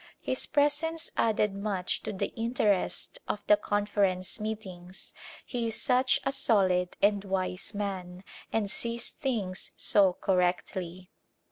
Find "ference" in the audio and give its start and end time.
3.85-4.39